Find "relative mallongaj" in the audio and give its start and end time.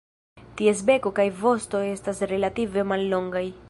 2.35-3.49